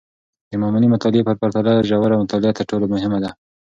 د 0.49 0.51
معمولي 0.61 0.87
مطالعې 0.93 1.27
په 1.27 1.33
پرتله، 1.39 1.73
ژوره 1.89 2.19
مطالعه 2.23 2.55
تر 2.57 2.63
ټولو 2.69 2.85
مهمه 2.93 3.19
ده. 3.23 3.29